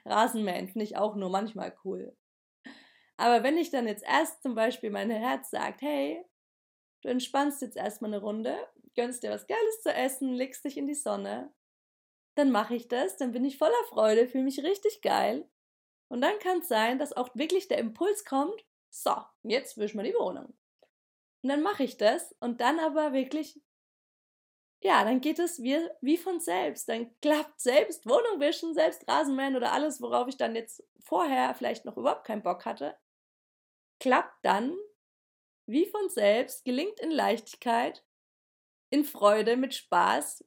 [0.06, 2.16] Rasenmähen finde ich auch nur manchmal cool.
[3.18, 6.24] Aber wenn ich dann jetzt erst zum Beispiel mein Herz sagt, hey,
[7.02, 8.56] du entspannst jetzt erstmal eine Runde,
[9.00, 11.54] gönnst dir was Geiles zu essen, legst dich in die Sonne,
[12.36, 15.50] dann mache ich das, dann bin ich voller Freude, fühle mich richtig geil.
[16.10, 20.04] Und dann kann es sein, dass auch wirklich der Impuls kommt, so, jetzt wischen wir
[20.04, 20.54] die Wohnung.
[21.42, 23.62] Und dann mache ich das und dann aber wirklich,
[24.82, 26.90] ja, dann geht es wie, wie von selbst.
[26.90, 31.86] Dann klappt selbst Wohnung wischen, selbst Rasenmähen oder alles, worauf ich dann jetzt vorher vielleicht
[31.86, 32.98] noch überhaupt keinen Bock hatte,
[34.02, 34.78] klappt dann
[35.68, 38.04] wie von selbst, gelingt in Leichtigkeit,
[38.90, 40.44] in Freude, mit Spaß,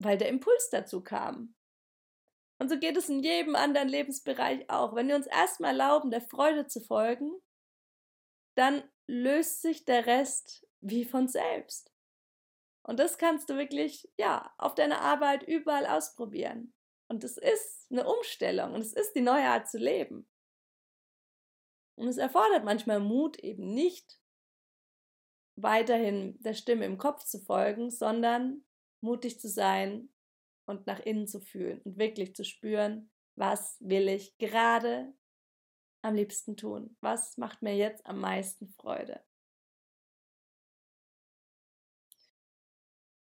[0.00, 1.54] weil der Impuls dazu kam.
[2.60, 4.94] Und so geht es in jedem anderen Lebensbereich auch.
[4.94, 7.32] Wenn wir uns erstmal erlauben, der Freude zu folgen,
[8.56, 11.92] dann löst sich der Rest wie von selbst.
[12.82, 16.74] Und das kannst du wirklich, ja, auf deiner Arbeit überall ausprobieren.
[17.08, 20.28] Und es ist eine Umstellung und es ist die neue Art zu leben.
[21.96, 24.20] Und es erfordert manchmal Mut, eben nicht
[25.62, 28.64] weiterhin der Stimme im Kopf zu folgen, sondern
[29.00, 30.08] mutig zu sein,
[30.68, 35.14] und nach innen zu fühlen und wirklich zu spüren, was will ich gerade
[36.02, 36.96] am liebsten tun?
[37.00, 39.24] Was macht mir jetzt am meisten Freude?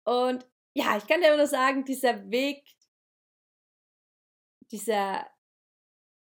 [0.03, 2.65] Und ja, ich kann dir nur sagen, dieser Weg,
[4.71, 5.29] dieser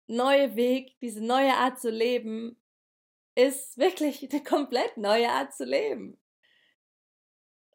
[0.08, 2.62] neue Weg, diese neue Art zu leben,
[3.36, 6.19] ist wirklich eine komplett neue Art zu leben.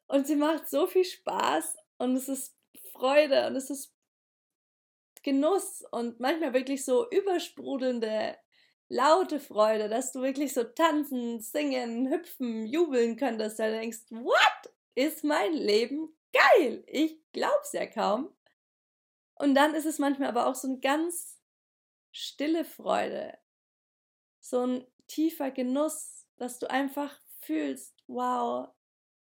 [0.07, 2.57] Und sie macht so viel Spaß und es ist
[2.93, 3.95] Freude und es ist
[5.23, 8.39] Genuss und manchmal wirklich so übersprudelnde,
[8.89, 14.73] laute Freude, dass du wirklich so tanzen, singen, hüpfen, jubeln könntest, da denkst, what?
[14.95, 16.83] Ist mein Leben geil?
[16.87, 18.35] Ich glaub's ja kaum.
[19.35, 21.39] Und dann ist es manchmal aber auch so eine ganz
[22.11, 23.39] stille Freude,
[24.41, 28.69] so ein tiefer Genuss, dass du einfach fühlst, wow,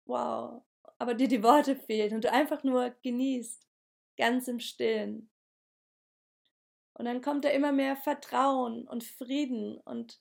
[0.04, 0.64] wow,
[0.98, 3.66] aber dir die Worte fehlen und du einfach nur genießt,
[4.16, 5.30] ganz im Stillen.
[6.94, 10.20] Und dann kommt da immer mehr Vertrauen und Frieden und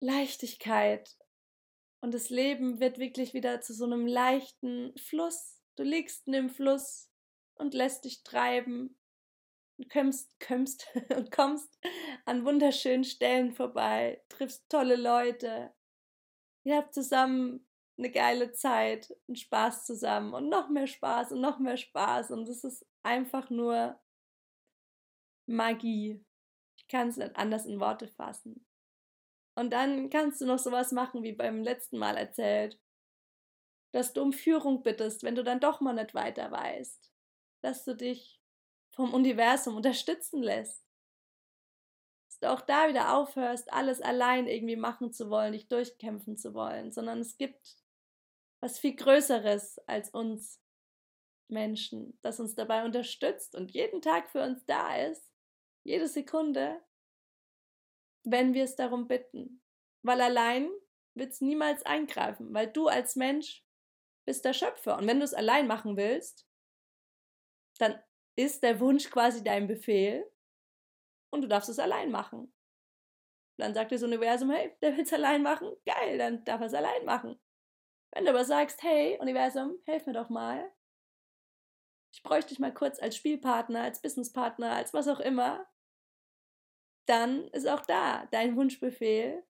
[0.00, 1.16] Leichtigkeit.
[2.00, 5.62] Und das Leben wird wirklich wieder zu so einem leichten Fluss.
[5.76, 7.10] Du liegst in dem Fluss
[7.54, 8.98] und lässt dich treiben
[9.92, 11.78] kommst, kommst und kommst
[12.24, 15.72] an wunderschönen Stellen vorbei, triffst tolle Leute,
[16.64, 21.58] ihr habt zusammen eine geile Zeit, einen Spaß zusammen und noch mehr Spaß und noch
[21.58, 22.30] mehr Spaß.
[22.32, 24.00] Und es ist einfach nur
[25.46, 26.24] Magie.
[26.76, 28.66] Ich kann es nicht anders in Worte fassen.
[29.56, 32.80] Und dann kannst du noch sowas machen, wie beim letzten Mal erzählt,
[33.92, 37.12] dass du um Führung bittest, wenn du dann doch mal nicht weiter weißt,
[37.62, 38.43] dass du dich
[38.94, 40.84] vom Universum unterstützen lässt,
[42.28, 46.54] dass du auch da wieder aufhörst, alles allein irgendwie machen zu wollen, dich durchkämpfen zu
[46.54, 47.76] wollen, sondern es gibt
[48.60, 50.58] was viel Größeres als uns
[51.48, 55.30] Menschen, das uns dabei unterstützt und jeden Tag für uns da ist,
[55.84, 56.82] jede Sekunde,
[58.24, 59.62] wenn wir es darum bitten.
[60.02, 60.70] Weil allein
[61.14, 63.64] wird es niemals eingreifen, weil du als Mensch
[64.24, 64.96] bist der Schöpfer.
[64.96, 66.48] Und wenn du es allein machen willst,
[67.78, 68.02] dann
[68.36, 70.28] ist der Wunsch quasi dein Befehl
[71.30, 72.52] und du darfst es allein machen.
[73.56, 76.74] Dann sagt das Universum, hey, der will es allein machen, geil, dann darf er es
[76.74, 77.38] allein machen.
[78.12, 80.72] Wenn du aber sagst, hey, Universum, hilf mir doch mal.
[82.12, 85.66] Ich bräuchte dich mal kurz als Spielpartner, als Businesspartner, als was auch immer.
[87.06, 89.44] Dann ist auch da dein Wunschbefehl.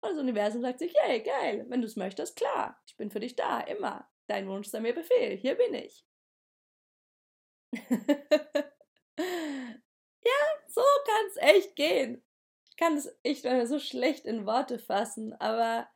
[0.00, 3.20] Und das Universum sagt sich, hey, geil, wenn du es möchtest, klar, ich bin für
[3.20, 4.08] dich da, immer.
[4.28, 6.07] Dein Wunsch sei mir Befehl, hier bin ich.
[10.22, 10.34] ja,
[10.68, 12.22] so kann es echt gehen.
[12.70, 15.88] Ich kann es echt so schlecht in Worte fassen, aber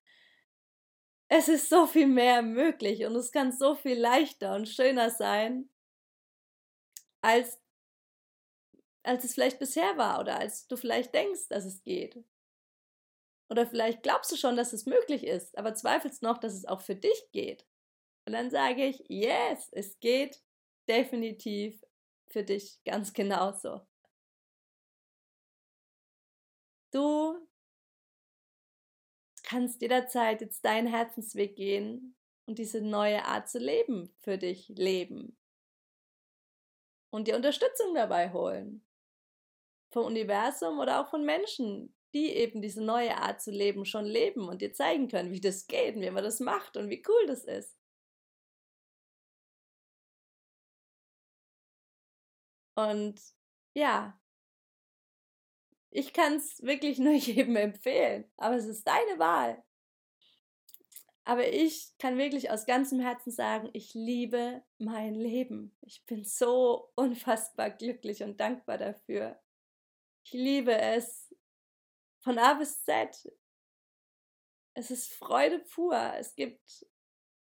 [1.28, 5.70] es ist so viel mehr möglich und es kann so viel leichter und schöner sein,
[7.22, 7.58] als,
[9.02, 12.22] als es vielleicht bisher war oder als du vielleicht denkst, dass es geht.
[13.48, 16.80] Oder vielleicht glaubst du schon, dass es möglich ist, aber zweifelst noch, dass es auch
[16.80, 17.66] für dich geht.
[18.26, 20.42] Und dann sage ich, yes, es geht
[20.92, 21.82] definitiv
[22.28, 23.80] für dich ganz genauso.
[26.92, 27.48] Du
[29.42, 32.14] kannst jederzeit jetzt deinen Herzensweg gehen
[32.46, 35.38] und diese neue Art zu leben für dich leben.
[37.10, 38.84] Und dir Unterstützung dabei holen.
[39.90, 44.48] Vom Universum oder auch von Menschen, die eben diese neue Art zu leben schon leben
[44.48, 47.26] und dir zeigen können, wie das geht und wie man das macht und wie cool
[47.26, 47.81] das ist.
[52.90, 53.20] Und
[53.74, 54.18] ja,
[55.90, 59.62] ich kann es wirklich nur jedem empfehlen, aber es ist deine Wahl.
[61.24, 65.76] Aber ich kann wirklich aus ganzem Herzen sagen, ich liebe mein Leben.
[65.82, 69.40] Ich bin so unfassbar glücklich und dankbar dafür.
[70.24, 71.32] Ich liebe es
[72.18, 73.32] von A bis Z.
[74.74, 76.14] Es ist Freude pur.
[76.16, 76.86] Es gibt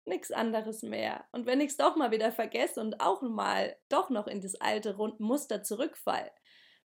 [0.05, 1.25] nichts anderes mehr.
[1.31, 4.55] Und wenn ich es doch mal wieder vergesse und auch mal doch noch in das
[4.55, 6.31] alte Muster zurückfall,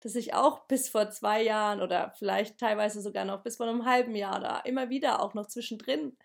[0.00, 3.86] dass ich auch bis vor zwei Jahren oder vielleicht teilweise sogar noch bis vor einem
[3.86, 6.16] halben Jahr da immer wieder auch noch zwischendrin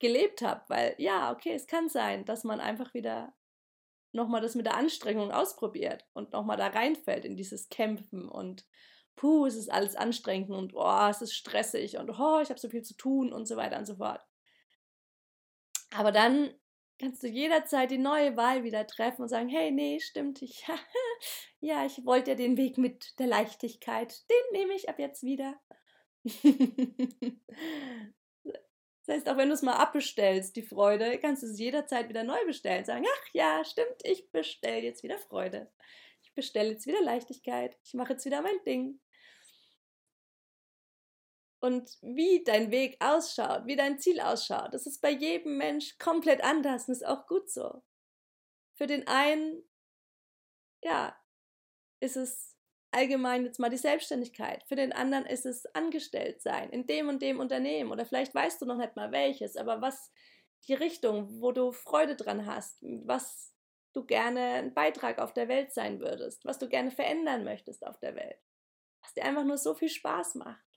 [0.00, 3.32] gelebt habe, weil ja, okay, es kann sein, dass man einfach wieder
[4.12, 8.66] nochmal das mit der Anstrengung ausprobiert und nochmal da reinfällt in dieses Kämpfen und
[9.14, 12.68] puh, es ist alles anstrengend und oh, es ist stressig und oh, ich habe so
[12.68, 14.24] viel zu tun und so weiter und so fort.
[15.94, 16.54] Aber dann
[16.98, 20.66] kannst du jederzeit die neue Wahl wieder treffen und sagen, hey, nee, stimmt, ich,
[21.60, 25.58] ja, ich wollte ja den Weg mit der Leichtigkeit, den nehme ich ab jetzt wieder.
[29.06, 32.22] Das heißt, auch wenn du es mal abbestellst, die Freude, kannst du es jederzeit wieder
[32.22, 32.84] neu bestellen.
[32.84, 35.68] Sagen, ach ja, stimmt, ich bestelle jetzt wieder Freude.
[36.22, 37.76] Ich bestelle jetzt wieder Leichtigkeit.
[37.82, 39.00] Ich mache jetzt wieder mein Ding
[41.60, 46.42] und wie dein Weg ausschaut, wie dein Ziel ausschaut, das ist bei jedem Mensch komplett
[46.42, 47.82] anders und ist auch gut so.
[48.74, 49.62] Für den einen,
[50.82, 51.14] ja,
[52.00, 52.56] ist es
[52.92, 54.64] allgemein jetzt mal die Selbstständigkeit.
[54.66, 58.60] Für den anderen ist es angestellt sein in dem und dem Unternehmen oder vielleicht weißt
[58.60, 60.10] du noch nicht mal welches, aber was
[60.66, 63.54] die Richtung, wo du Freude dran hast, was
[63.92, 67.98] du gerne ein Beitrag auf der Welt sein würdest, was du gerne verändern möchtest auf
[67.98, 68.40] der Welt,
[69.02, 70.69] was dir einfach nur so viel Spaß macht.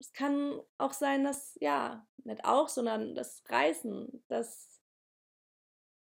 [0.00, 4.80] Es kann auch sein, dass, ja, nicht auch, sondern das Reisen, das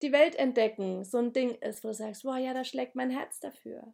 [0.02, 3.10] die Welt entdecken so ein Ding ist, wo du sagst, boah, ja, da schlägt mein
[3.10, 3.94] Herz dafür.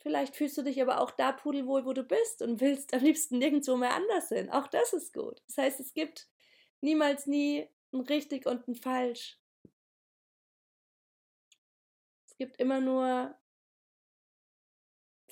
[0.00, 3.38] Vielleicht fühlst du dich aber auch da pudelwohl, wo du bist und willst am liebsten
[3.38, 4.50] nirgendwo mehr anders hin.
[4.50, 5.42] Auch das ist gut.
[5.46, 6.28] Das heißt, es gibt
[6.80, 9.40] niemals nie ein richtig und ein falsch.
[12.26, 13.34] Es gibt immer nur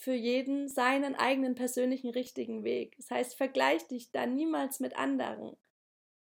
[0.02, 2.96] für jeden seinen eigenen persönlichen richtigen Weg.
[2.96, 5.56] Das heißt, vergleich dich da niemals mit anderen.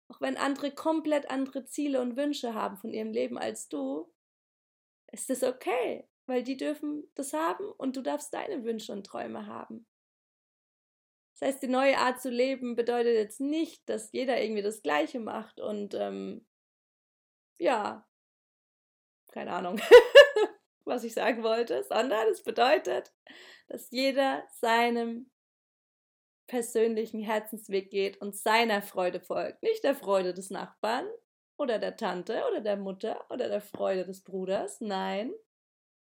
[0.08, 4.12] Auch wenn andere komplett andere Ziele und Wünsche haben von ihrem Leben als du,
[5.12, 9.46] ist das okay, weil die dürfen das haben und du darfst deine Wünsche und Träume
[9.46, 9.86] haben.
[11.32, 15.20] Das heißt, die neue Art zu leben bedeutet jetzt nicht, dass jeder irgendwie das Gleiche
[15.20, 16.46] macht und ähm,
[17.58, 18.06] ja,
[19.32, 19.80] keine Ahnung,
[20.90, 23.14] was ich sagen wollte, sondern es bedeutet,
[23.68, 25.30] dass jeder seinem
[26.46, 31.06] persönlichen Herzensweg geht und seiner Freude folgt, nicht der Freude des Nachbarn
[31.56, 35.32] oder der Tante oder der Mutter oder der Freude des Bruders, nein,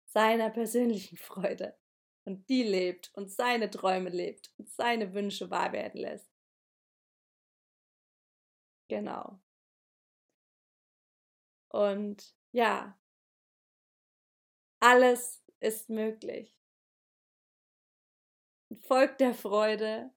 [0.06, 1.78] seiner persönlichen Freude
[2.26, 6.30] und die lebt und seine Träume lebt und seine Wünsche wahr werden lässt.
[8.90, 9.40] Genau.
[11.70, 12.98] Und ja,
[14.84, 16.54] alles ist möglich.
[18.82, 20.12] Folgt der Freude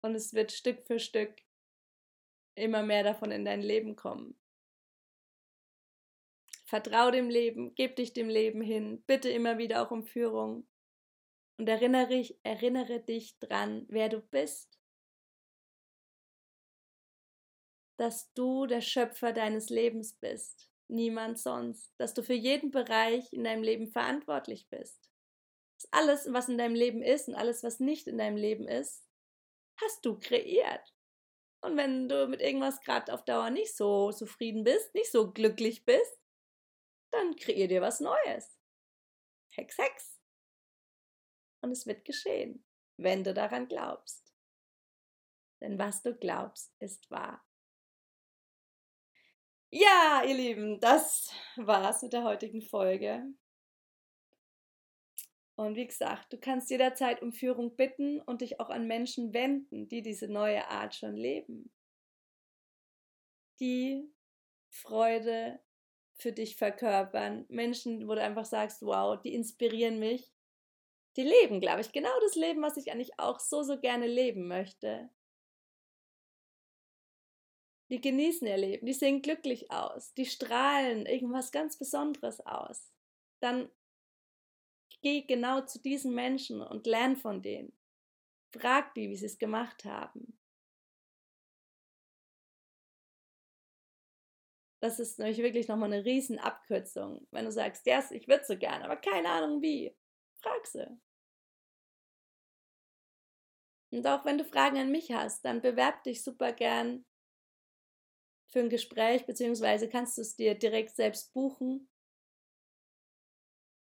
[0.00, 1.42] und es wird Stück für Stück
[2.54, 4.40] immer mehr davon in dein Leben kommen.
[6.64, 10.66] Vertrau dem Leben, gib dich dem Leben hin, bitte immer wieder auch um Führung
[11.58, 14.80] und erinnere, erinnere dich dran, wer du bist.
[17.98, 23.44] Dass du der Schöpfer deines Lebens bist, niemand sonst, dass du für jeden Bereich in
[23.44, 25.10] deinem Leben verantwortlich bist.
[25.76, 29.04] Dass alles, was in deinem Leben ist und alles, was nicht in deinem Leben ist,
[29.80, 30.94] hast du kreiert.
[31.62, 35.84] Und wenn du mit irgendwas gerade auf Dauer nicht so zufrieden bist, nicht so glücklich
[35.84, 36.18] bist,
[37.10, 38.58] dann kreier dir was Neues.
[39.52, 40.20] Hex, Hex.
[41.62, 42.66] Und es wird geschehen,
[42.98, 44.34] wenn du daran glaubst.
[45.62, 47.42] Denn was du glaubst, ist wahr.
[49.76, 53.24] Ja, ihr Lieben, das war's mit der heutigen Folge.
[55.56, 59.88] Und wie gesagt, du kannst jederzeit um Führung bitten und dich auch an Menschen wenden,
[59.88, 61.72] die diese neue Art schon leben.
[63.58, 64.08] Die
[64.70, 65.58] Freude
[66.18, 67.44] für dich verkörpern.
[67.48, 70.32] Menschen, wo du einfach sagst, wow, die inspirieren mich.
[71.16, 74.46] Die leben, glaube ich, genau das Leben, was ich eigentlich auch so, so gerne leben
[74.46, 75.10] möchte.
[77.90, 82.90] Die genießen ihr Leben, die sehen glücklich aus, die strahlen irgendwas ganz Besonderes aus.
[83.40, 83.70] Dann
[85.04, 87.78] Geh genau zu diesen Menschen und lern von denen.
[88.54, 90.38] Frag die, wie sie es gemacht haben.
[94.80, 97.28] Das ist nämlich wirklich nochmal eine riesen Abkürzung.
[97.32, 99.94] Wenn du sagst, ja, yes, ich würde so gern, aber keine Ahnung wie.
[100.40, 100.86] Frag sie.
[103.90, 107.04] Und auch wenn du Fragen an mich hast, dann bewerb dich super gern
[108.54, 111.90] für ein Gespräch, beziehungsweise kannst du es dir direkt selbst buchen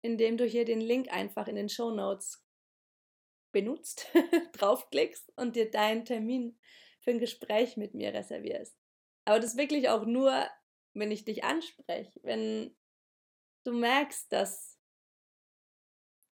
[0.03, 2.45] indem du hier den Link einfach in den Show Notes
[3.51, 4.07] benutzt,
[4.53, 6.59] draufklickst und dir deinen Termin
[6.99, 8.77] für ein Gespräch mit mir reservierst.
[9.25, 10.47] Aber das wirklich auch nur,
[10.93, 12.75] wenn ich dich anspreche, wenn
[13.63, 14.77] du merkst, dass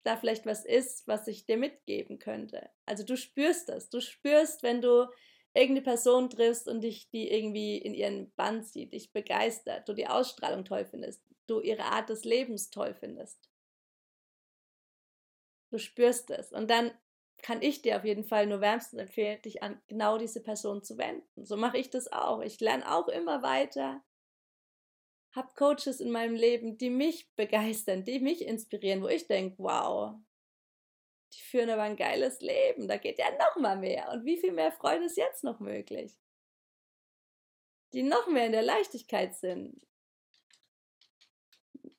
[0.02, 2.70] da vielleicht was ist, was ich dir mitgeben könnte.
[2.86, 3.90] Also du spürst das.
[3.90, 5.06] Du spürst, wenn du
[5.54, 10.06] irgendeine Person triffst und dich die irgendwie in ihren Band sieht, dich begeistert, du die
[10.06, 13.50] Ausstrahlung toll findest, du ihre Art des Lebens toll findest.
[15.70, 16.52] Du spürst es.
[16.52, 16.92] Und dann
[17.42, 20.98] kann ich dir auf jeden Fall nur wärmstens empfehlen, dich an genau diese Person zu
[20.98, 21.44] wenden.
[21.44, 22.40] So mache ich das auch.
[22.40, 24.02] Ich lerne auch immer weiter.
[25.34, 30.16] Hab Coaches in meinem Leben, die mich begeistern, die mich inspirieren, wo ich denke, wow,
[31.32, 32.88] die führen aber ein geiles Leben.
[32.88, 34.10] Da geht ja noch mal mehr.
[34.10, 36.18] Und wie viel mehr Freude ist jetzt noch möglich?
[37.92, 39.80] Die noch mehr in der Leichtigkeit sind.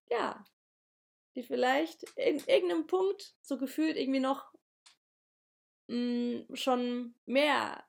[0.10, 0.44] Ja,
[1.36, 4.52] die vielleicht in irgendeinem Punkt so gefühlt irgendwie noch
[5.88, 7.86] mh, hm, schon mehr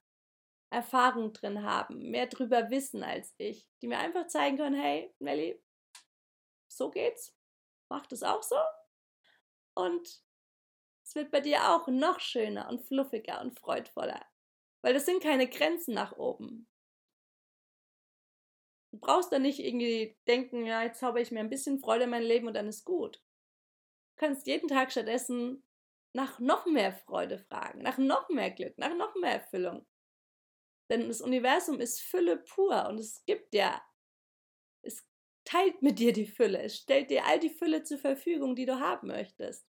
[0.71, 5.61] Erfahrung drin haben, mehr drüber wissen als ich, die mir einfach zeigen können, hey, Nelly,
[6.69, 7.37] so geht's,
[7.89, 8.57] mach das auch so
[9.75, 10.23] und
[11.13, 14.25] es wird bei dir auch noch schöner und fluffiger und freudvoller,
[14.83, 16.67] weil das sind keine Grenzen nach oben.
[18.93, 22.11] Du brauchst da nicht irgendwie denken, ja, jetzt habe ich mir ein bisschen Freude in
[22.11, 23.23] mein Leben und dann ist gut
[24.23, 25.65] kannst jeden Tag stattdessen
[26.15, 29.85] nach noch mehr Freude fragen, nach noch mehr Glück, nach noch mehr Erfüllung.
[30.91, 33.83] Denn das Universum ist Fülle pur und es gibt ja,
[34.83, 35.05] es
[35.45, 38.79] teilt mit dir die Fülle, es stellt dir all die Fülle zur Verfügung, die du
[38.79, 39.67] haben möchtest.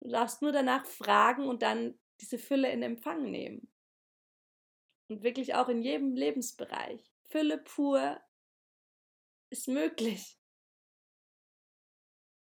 [0.00, 3.72] Du darfst nur danach fragen und dann diese Fülle in Empfang nehmen.
[5.08, 7.12] Und wirklich auch in jedem Lebensbereich.
[7.28, 8.20] Fülle pur
[9.50, 10.38] ist möglich.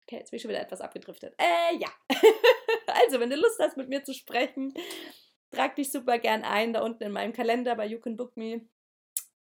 [0.06, 1.34] Okay, jetzt bin ich schon wieder etwas abgedriftet.
[1.38, 1.88] Äh, ja.
[2.86, 4.74] also, wenn du Lust hast, mit mir zu sprechen,
[5.50, 8.68] trag dich super gern ein, da unten in meinem Kalender bei You Can Book Me.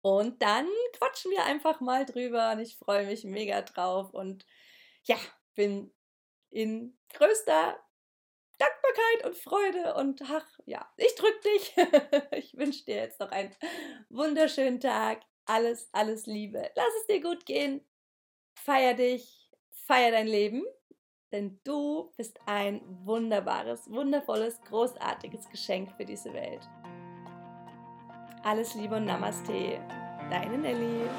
[0.01, 4.45] Und dann quatschen wir einfach mal drüber und ich freue mich mega drauf und
[5.03, 5.17] ja,
[5.55, 5.93] bin
[6.49, 7.79] in größter
[8.57, 11.75] Dankbarkeit und Freude und ach ja, ich drück dich.
[12.31, 13.55] ich wünsche dir jetzt noch einen
[14.09, 15.21] wunderschönen Tag.
[15.45, 16.69] Alles, alles Liebe.
[16.75, 17.85] Lass es dir gut gehen.
[18.55, 20.63] Feier dich, feier dein Leben,
[21.31, 26.61] denn du bist ein wunderbares, wundervolles, großartiges Geschenk für diese Welt.
[28.43, 29.79] Alles Liebe und Namaste.
[30.29, 31.09] Deine Nelly.